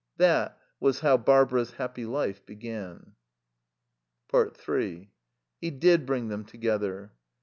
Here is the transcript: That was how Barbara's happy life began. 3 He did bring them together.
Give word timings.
That 0.17 0.57
was 0.79 1.01
how 1.01 1.17
Barbara's 1.17 1.73
happy 1.73 2.07
life 2.07 2.43
began. 2.47 3.13
3 4.31 5.11
He 5.59 5.69
did 5.69 6.07
bring 6.07 6.27
them 6.27 6.43
together. 6.43 7.13